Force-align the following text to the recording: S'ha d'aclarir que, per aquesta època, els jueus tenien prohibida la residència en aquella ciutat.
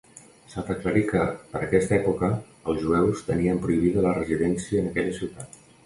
S'ha 0.53 0.61
d'aclarir 0.69 1.03
que, 1.11 1.25
per 1.51 1.61
aquesta 1.67 1.95
època, 1.99 2.31
els 2.73 2.83
jueus 2.87 3.25
tenien 3.31 3.63
prohibida 3.67 4.09
la 4.11 4.19
residència 4.21 4.85
en 4.85 4.93
aquella 4.95 5.19
ciutat. 5.25 5.67